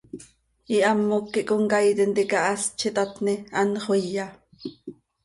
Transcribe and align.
Ihamoc 0.75 1.25
quih 1.31 1.47
comcaii 1.49 1.97
tintica 1.97 2.39
hast 2.47 2.71
z 2.79 2.83
itatni, 2.91 3.35
anxö 3.61 3.93
iya. 4.09 4.27